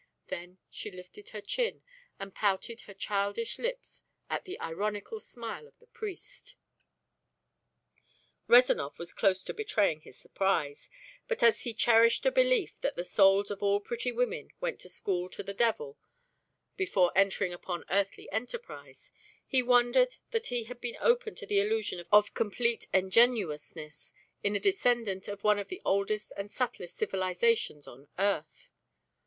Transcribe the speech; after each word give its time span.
Then 0.29 0.57
she 0.71 0.89
lifted 0.89 1.29
her 1.29 1.41
chin 1.41 1.83
and 2.19 2.33
pouted 2.33 2.81
her 2.81 2.93
childish 2.95 3.59
lips 3.59 4.01
at 4.31 4.45
the 4.45 4.59
ironical 4.59 5.19
smile 5.19 5.67
of 5.67 5.77
the 5.77 5.85
priest. 5.85 6.55
Rezanov 8.47 8.97
was 8.97 9.13
close 9.13 9.43
to 9.43 9.53
betraying 9.53 10.01
his 10.01 10.17
surprise; 10.17 10.89
but 11.27 11.43
as 11.43 11.65
he 11.65 11.71
cherished 11.75 12.25
a 12.25 12.31
belief 12.31 12.81
that 12.81 12.95
the 12.95 13.03
souls 13.03 13.51
of 13.51 13.61
all 13.61 13.79
pretty 13.79 14.11
women 14.11 14.49
went 14.59 14.79
to 14.79 14.89
school 14.89 15.29
to 15.29 15.43
the 15.43 15.53
devil 15.53 15.99
before 16.75 17.11
entering 17.15 17.53
upon 17.53 17.85
earthly 17.91 18.27
enterprise, 18.31 19.11
he 19.45 19.61
wondered 19.61 20.15
that 20.31 20.47
he 20.47 20.63
had 20.63 20.81
been 20.81 20.97
open 20.99 21.35
to 21.35 21.45
the 21.45 21.59
illusion 21.59 22.03
of 22.11 22.33
complete 22.33 22.87
ingenuousness 22.91 24.13
in 24.43 24.55
a 24.55 24.59
descendant 24.59 25.27
of 25.27 25.43
one 25.43 25.59
of 25.59 25.67
the 25.67 25.83
oldest 25.85 26.33
and 26.35 26.49
subtlest 26.49 26.97
civilizations 26.97 27.85
of 27.87 28.07
earth. 28.17 28.71